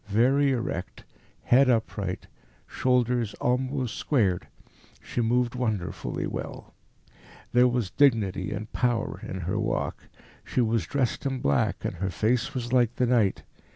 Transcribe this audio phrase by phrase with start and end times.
[0.07, 1.03] Very erect,
[1.43, 2.25] head upright,
[2.65, 4.47] shoulders almost squared,
[4.99, 6.73] she moved wonderfully well;
[7.51, 10.05] there was dignity and power in her walk.
[10.43, 13.43] She was dressed in black, and her face was like the night.